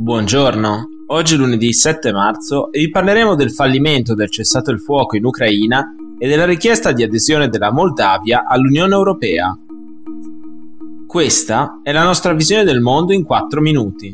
Buongiorno, 0.00 0.90
oggi 1.08 1.34
è 1.34 1.36
lunedì 1.36 1.72
7 1.72 2.12
marzo 2.12 2.70
e 2.70 2.78
vi 2.78 2.88
parleremo 2.88 3.34
del 3.34 3.50
fallimento 3.50 4.14
del 4.14 4.30
cessato 4.30 4.70
il 4.70 4.78
fuoco 4.78 5.16
in 5.16 5.24
Ucraina 5.24 5.92
e 6.16 6.28
della 6.28 6.44
richiesta 6.44 6.92
di 6.92 7.02
adesione 7.02 7.48
della 7.48 7.72
Moldavia 7.72 8.46
all'Unione 8.46 8.94
Europea. 8.94 9.58
Questa 11.04 11.80
è 11.82 11.90
la 11.90 12.04
nostra 12.04 12.32
visione 12.32 12.62
del 12.62 12.80
mondo 12.80 13.12
in 13.12 13.24
4 13.24 13.60
minuti. 13.60 14.12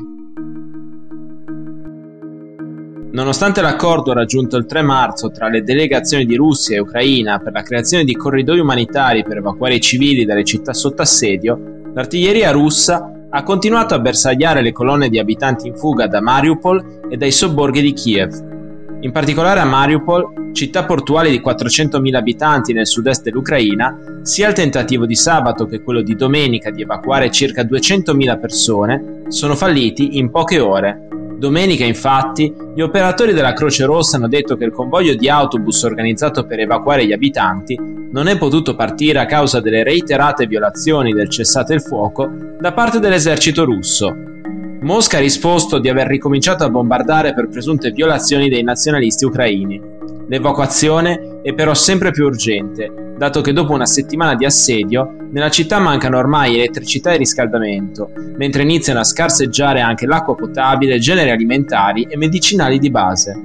Nonostante 3.13 3.61
l'accordo 3.61 4.15
raggiunto 4.15 4.57
il 4.57 4.65
3 4.65 4.81
marzo 4.81 5.31
tra 5.33 5.49
le 5.49 5.63
delegazioni 5.63 6.25
di 6.25 6.35
Russia 6.35 6.77
e 6.77 6.81
Ucraina 6.81 7.39
per 7.41 7.53
la 7.53 7.63
creazione 7.63 8.05
di 8.05 8.17
corridoi 8.17 8.59
umanitari 8.59 9.23
per 9.23 9.37
evacuare 9.37 9.75
i 9.75 9.81
civili 9.83 10.25
dalle 10.25 10.45
città 10.45 10.73
sotto 10.73 11.03
assedio, 11.03 11.91
l'artiglieria 11.93 12.53
russa 12.53 13.24
ha 13.37 13.43
continuato 13.43 13.95
a 13.95 13.99
bersagliare 13.99 14.63
le 14.63 14.71
colonne 14.71 15.09
di 15.09 15.19
abitanti 15.19 15.67
in 15.67 15.75
fuga 15.75 16.07
da 16.07 16.21
Mariupol 16.21 17.09
e 17.11 17.17
dai 17.17 17.33
sobborghi 17.33 17.83
di 17.83 17.93
Kiev. 17.93 18.33
In 19.01 19.11
particolare 19.11 19.59
a 19.59 19.65
Mariupol, 19.65 20.53
città 20.53 20.85
portuale 20.85 21.31
di 21.31 21.43
400.000 21.45 22.15
abitanti 22.15 22.73
nel 22.73 22.87
sud-est 22.87 23.25
dell'Ucraina, 23.25 24.21
sia 24.23 24.47
il 24.47 24.55
tentativo 24.55 25.05
di 25.05 25.17
sabato 25.17 25.67
che 25.67 25.83
quello 25.83 26.01
di 26.01 26.15
domenica 26.15 26.71
di 26.71 26.83
evacuare 26.83 27.33
circa 27.33 27.63
200.000 27.63 28.39
persone 28.39 29.23
sono 29.29 29.57
falliti 29.57 30.17
in 30.17 30.31
poche 30.31 30.61
ore. 30.61 31.09
Domenica, 31.45 31.85
infatti, 31.85 32.51
gli 32.75 32.81
operatori 32.81 33.35
della 33.35 33.53
Croce 33.53 33.85
Rossa 33.85 34.17
hanno 34.17 34.29
detto 34.29 34.57
che 34.57 34.65
il 34.65 34.73
convoglio 34.73 35.15
di 35.15 35.29
autobus 35.29 35.83
organizzato 35.83 36.47
per 36.47 36.59
evacuare 36.59 37.05
gli 37.05 37.13
abitanti 37.13 37.79
non 37.79 38.29
è 38.29 38.39
potuto 38.39 38.75
partire 38.75 39.19
a 39.19 39.27
causa 39.27 39.61
delle 39.61 39.83
reiterate 39.83 40.47
violazioni 40.47 41.13
del 41.13 41.29
cessate 41.29 41.75
il 41.75 41.83
fuoco 41.83 42.31
da 42.59 42.73
parte 42.73 42.99
dell'esercito 42.99 43.67
russo. 43.67 44.11
Mosca 44.81 45.19
ha 45.19 45.21
risposto 45.21 45.79
di 45.79 45.91
aver 45.91 46.07
ricominciato 46.07 46.65
a 46.65 46.71
bombardare 46.71 47.35
per 47.35 47.49
presunte 47.49 47.91
violazioni 47.91 48.49
dei 48.49 48.63
nazionalisti 48.63 49.27
ucraini. 49.27 49.94
L'evacuazione 50.27 51.41
è 51.43 51.53
però 51.53 51.75
sempre 51.75 52.11
più 52.11 52.25
urgente, 52.25 53.15
dato 53.19 53.43
che 53.43 53.53
dopo 53.53 53.75
una 53.75 53.85
settimana 53.85 54.35
di 54.35 54.47
assedio 54.47 55.17
nella 55.31 55.51
città 55.51 55.79
mancano 55.79 56.17
ormai 56.17 56.55
elettricità 56.55 57.13
e 57.13 57.19
riscaldamento, 57.19 58.11
mentre 58.37 58.63
iniziano 58.63 59.01
a 59.01 59.05
scarseggiare 59.05 59.81
anche 59.81 60.07
l'acqua 60.07 60.35
potabile, 60.35 60.99
generi 60.99 61.31
alimentari 61.31 62.07
e 62.09 62.17
medicinali 62.17 62.79
di 62.79 62.91
base. 62.91 63.39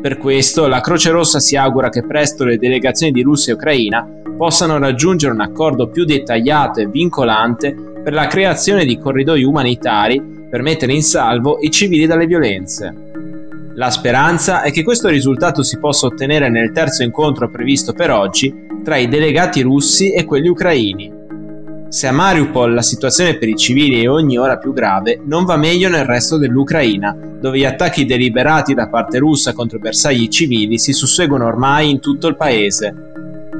Per 0.00 0.16
questo 0.16 0.66
la 0.66 0.80
Croce 0.80 1.10
Rossa 1.10 1.38
si 1.38 1.54
augura 1.54 1.90
che 1.90 2.02
presto 2.02 2.44
le 2.44 2.56
delegazioni 2.56 3.12
di 3.12 3.22
Russia 3.22 3.52
e 3.52 3.56
Ucraina 3.56 4.08
possano 4.36 4.78
raggiungere 4.78 5.34
un 5.34 5.40
accordo 5.40 5.88
più 5.88 6.04
dettagliato 6.04 6.80
e 6.80 6.86
vincolante 6.86 7.74
per 8.02 8.14
la 8.14 8.26
creazione 8.26 8.84
di 8.84 8.98
corridoi 8.98 9.44
umanitari 9.44 10.20
per 10.50 10.62
mettere 10.62 10.92
in 10.92 11.02
salvo 11.02 11.58
i 11.60 11.70
civili 11.70 12.06
dalle 12.06 12.26
violenze. 12.26 13.11
La 13.74 13.88
speranza 13.88 14.60
è 14.60 14.70
che 14.70 14.82
questo 14.82 15.08
risultato 15.08 15.62
si 15.62 15.78
possa 15.78 16.06
ottenere 16.06 16.50
nel 16.50 16.72
terzo 16.72 17.02
incontro 17.02 17.48
previsto 17.48 17.94
per 17.94 18.10
oggi 18.10 18.52
tra 18.84 18.98
i 18.98 19.08
delegati 19.08 19.62
russi 19.62 20.12
e 20.12 20.24
quelli 20.26 20.48
ucraini. 20.48 21.20
Se 21.88 22.06
a 22.06 22.12
Mariupol 22.12 22.74
la 22.74 22.82
situazione 22.82 23.38
per 23.38 23.48
i 23.48 23.56
civili 23.56 24.02
è 24.02 24.10
ogni 24.10 24.36
ora 24.36 24.58
più 24.58 24.74
grave, 24.74 25.20
non 25.24 25.44
va 25.44 25.56
meglio 25.56 25.88
nel 25.88 26.04
resto 26.04 26.36
dell'Ucraina, 26.36 27.16
dove 27.40 27.58
gli 27.58 27.64
attacchi 27.64 28.04
deliberati 28.04 28.74
da 28.74 28.88
parte 28.88 29.18
russa 29.18 29.54
contro 29.54 29.78
bersagli 29.78 30.28
civili 30.28 30.78
si 30.78 30.92
susseguono 30.92 31.46
ormai 31.46 31.90
in 31.90 32.00
tutto 32.00 32.28
il 32.28 32.36
paese. 32.36 32.94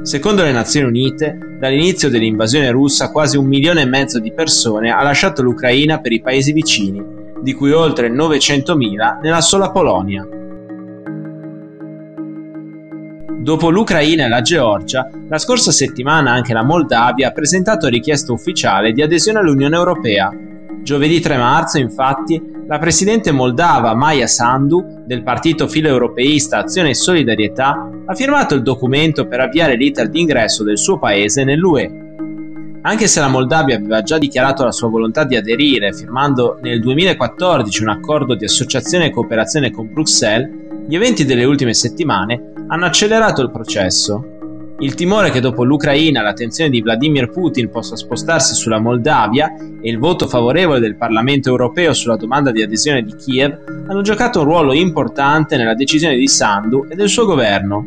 Secondo 0.03 0.43
le 0.43 0.51
Nazioni 0.51 0.87
Unite, 0.87 1.57
dall'inizio 1.59 2.09
dell'invasione 2.09 2.69
russa 2.69 3.09
quasi 3.09 3.37
un 3.37 3.45
milione 3.45 3.81
e 3.81 3.85
mezzo 3.85 4.19
di 4.19 4.31
persone 4.31 4.91
ha 4.91 5.01
lasciato 5.01 5.41
l'Ucraina 5.41 5.99
per 5.99 6.11
i 6.11 6.21
paesi 6.21 6.51
vicini, 6.51 7.12
di 7.43 7.53
cui 7.53 7.71
oltre 7.71 8.09
900.000 8.09 9.19
nella 9.21 9.41
sola 9.41 9.69
Polonia. 9.69 10.25
Dopo 13.37 13.69
l'Ucraina 13.69 14.23
e 14.23 14.29
la 14.29 14.39
Georgia, 14.39 15.09
la 15.27 15.37
scorsa 15.37 15.71
settimana 15.71 16.31
anche 16.31 16.53
la 16.53 16.63
Moldavia 16.63 17.27
ha 17.27 17.31
presentato 17.31 17.89
richiesta 17.89 18.31
ufficiale 18.31 18.93
di 18.93 19.01
adesione 19.01 19.39
all'Unione 19.39 19.75
Europea. 19.75 20.31
Giovedì 20.81 21.19
3 21.19 21.35
marzo, 21.35 21.77
infatti, 21.77 22.41
la 22.65 22.79
presidente 22.79 23.31
moldava 23.31 23.93
Maya 23.93 24.27
Sandu, 24.27 25.03
del 25.05 25.23
partito 25.23 25.67
filo-europeista 25.67 26.59
Azione 26.59 26.91
e 26.91 26.95
Solidarietà, 26.95 27.89
ha 28.05 28.15
firmato 28.15 28.55
il 28.55 28.61
documento 28.61 29.27
per 29.27 29.41
avviare 29.41 29.75
l'iter 29.75 30.07
d'ingresso 30.07 30.63
del 30.63 30.77
suo 30.77 30.97
paese 30.97 31.43
nell'UE. 31.43 32.02
Anche 32.85 33.07
se 33.07 33.21
la 33.21 33.29
Moldavia 33.29 33.77
aveva 33.77 34.01
già 34.01 34.17
dichiarato 34.17 34.65
la 34.65 34.73
sua 34.73 34.89
volontà 34.89 35.23
di 35.23 35.37
aderire, 35.37 35.93
firmando 35.93 36.59
nel 36.61 36.81
2014 36.81 37.81
un 37.81 37.87
accordo 37.87 38.35
di 38.35 38.43
associazione 38.43 39.05
e 39.05 39.09
cooperazione 39.09 39.71
con 39.71 39.89
Bruxelles, 39.89 40.49
gli 40.85 40.95
eventi 40.95 41.23
delle 41.23 41.45
ultime 41.45 41.73
settimane 41.73 42.51
hanno 42.67 42.83
accelerato 42.83 43.41
il 43.41 43.51
processo. 43.51 44.75
Il 44.79 44.95
timore 44.95 45.31
che 45.31 45.39
dopo 45.39 45.63
l'Ucraina 45.63 46.21
l'attenzione 46.21 46.69
di 46.69 46.81
Vladimir 46.81 47.29
Putin 47.29 47.69
possa 47.69 47.95
spostarsi 47.95 48.53
sulla 48.53 48.81
Moldavia 48.81 49.53
e 49.55 49.89
il 49.89 49.97
voto 49.97 50.27
favorevole 50.27 50.81
del 50.81 50.97
Parlamento 50.97 51.47
europeo 51.47 51.93
sulla 51.93 52.17
domanda 52.17 52.51
di 52.51 52.63
adesione 52.63 53.01
di 53.01 53.15
Kiev 53.15 53.85
hanno 53.87 54.01
giocato 54.01 54.39
un 54.39 54.45
ruolo 54.45 54.73
importante 54.73 55.55
nella 55.55 55.73
decisione 55.73 56.17
di 56.17 56.27
Sandu 56.27 56.85
e 56.89 56.95
del 56.95 57.07
suo 57.07 57.23
governo. 57.23 57.85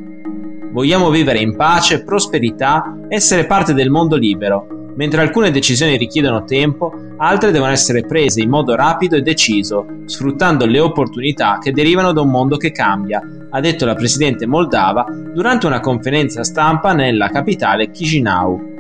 Vogliamo 0.73 1.11
vivere 1.11 1.41
in 1.41 1.55
pace, 1.55 2.03
prosperità, 2.03 2.97
essere 3.09 3.45
parte 3.45 3.75
del 3.75 3.91
mondo 3.91 4.17
libero, 4.17 4.77
Mentre 4.97 5.21
alcune 5.21 5.51
decisioni 5.51 5.97
richiedono 5.99 6.45
tempo, 6.45 6.93
altre 7.19 7.51
devono 7.51 7.71
essere 7.71 8.03
prese 8.03 8.41
in 8.41 8.49
modo 8.49 8.75
rapido 8.75 9.15
e 9.15 9.21
deciso, 9.21 9.87
sfruttando 10.07 10.65
le 10.65 10.81
opportunità 10.81 11.59
che 11.61 11.73
derivano 11.73 12.12
da 12.12 12.23
un 12.23 12.31
mondo 12.31 12.57
che 12.57 12.73
cambia, 12.73 13.21
ha 13.51 13.61
detto 13.61 13.85
la 13.85 13.95
presidente 13.95 14.47
moldava 14.47 15.05
durante 15.35 15.67
una 15.67 15.81
conferenza 15.81 16.45
stampa 16.45 16.95
nella 16.95 17.29
capitale 17.29 17.91
Chisinau. 17.91 18.75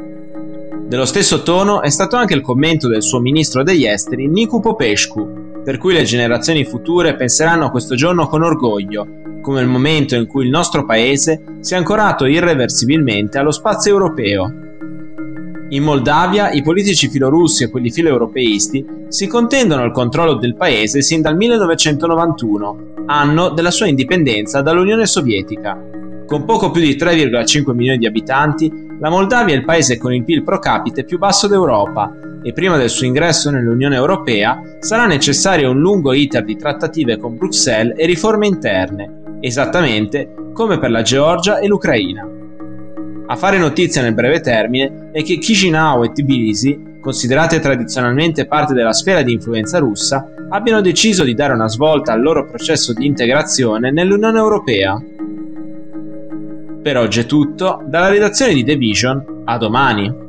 Dello 0.88 1.04
stesso 1.04 1.42
tono 1.42 1.82
è 1.82 1.90
stato 1.90 2.16
anche 2.16 2.34
il 2.34 2.40
commento 2.40 2.88
del 2.88 3.02
suo 3.02 3.20
ministro 3.20 3.62
degli 3.62 3.84
esteri 3.84 4.26
Nicu 4.26 4.60
Popescu, 4.60 5.60
per 5.62 5.76
cui 5.76 5.92
le 5.92 6.04
generazioni 6.04 6.64
future 6.64 7.16
penseranno 7.16 7.66
a 7.66 7.70
questo 7.70 7.94
giorno 7.94 8.26
con 8.26 8.42
orgoglio, 8.42 9.06
come 9.42 9.60
il 9.60 9.66
momento 9.66 10.14
in 10.14 10.26
cui 10.26 10.44
il 10.44 10.50
nostro 10.50 10.86
paese 10.86 11.58
si 11.60 11.74
è 11.74 11.76
ancorato 11.76 12.24
irreversibilmente 12.24 13.36
allo 13.36 13.50
spazio 13.50 13.92
europeo. 13.92 14.65
In 15.68 15.82
Moldavia 15.82 16.52
i 16.52 16.62
politici 16.62 17.08
filorussi 17.08 17.64
e 17.64 17.70
quelli 17.70 17.90
filoeuropeisti 17.90 18.86
si 19.08 19.26
contendono 19.26 19.84
il 19.84 19.90
controllo 19.90 20.34
del 20.34 20.54
paese 20.54 21.02
sin 21.02 21.20
dal 21.20 21.36
1991, 21.36 22.92
anno 23.06 23.48
della 23.48 23.72
sua 23.72 23.88
indipendenza 23.88 24.62
dall'Unione 24.62 25.06
Sovietica. 25.06 25.76
Con 26.24 26.44
poco 26.44 26.70
più 26.70 26.80
di 26.80 26.94
3,5 26.94 27.72
milioni 27.74 27.98
di 27.98 28.06
abitanti, 28.06 28.70
la 29.00 29.10
Moldavia 29.10 29.54
è 29.54 29.58
il 29.58 29.64
paese 29.64 29.98
con 29.98 30.14
il 30.14 30.22
PIL 30.22 30.44
pro 30.44 30.60
capite 30.60 31.04
più 31.04 31.18
basso 31.18 31.48
d'Europa 31.48 32.12
e 32.44 32.52
prima 32.52 32.76
del 32.76 32.88
suo 32.88 33.06
ingresso 33.06 33.50
nell'Unione 33.50 33.96
Europea 33.96 34.60
sarà 34.78 35.06
necessario 35.06 35.70
un 35.70 35.80
lungo 35.80 36.12
iter 36.12 36.44
di 36.44 36.56
trattative 36.56 37.18
con 37.18 37.36
Bruxelles 37.36 37.98
e 37.98 38.06
riforme 38.06 38.46
interne, 38.46 39.38
esattamente 39.40 40.32
come 40.52 40.78
per 40.78 40.92
la 40.92 41.02
Georgia 41.02 41.58
e 41.58 41.66
l'Ucraina. 41.66 42.24
A 43.28 43.34
fare 43.34 43.58
notizia 43.58 44.02
nel 44.02 44.14
breve 44.14 44.40
termine 44.40 45.10
è 45.10 45.22
che 45.24 45.38
Chisinau 45.38 46.04
e 46.04 46.12
Tbilisi, 46.12 46.98
considerate 47.00 47.58
tradizionalmente 47.58 48.46
parte 48.46 48.72
della 48.72 48.92
sfera 48.92 49.22
di 49.22 49.32
influenza 49.32 49.78
russa, 49.78 50.28
abbiano 50.48 50.80
deciso 50.80 51.24
di 51.24 51.34
dare 51.34 51.52
una 51.52 51.68
svolta 51.68 52.12
al 52.12 52.22
loro 52.22 52.46
processo 52.46 52.92
di 52.92 53.04
integrazione 53.04 53.90
nell'Unione 53.90 54.38
Europea. 54.38 55.02
Per 56.82 56.96
oggi 56.96 57.20
è 57.20 57.26
tutto, 57.26 57.82
dalla 57.86 58.08
redazione 58.08 58.54
di 58.54 58.62
The 58.62 58.76
Vision, 58.76 59.42
a 59.44 59.58
domani! 59.58 60.25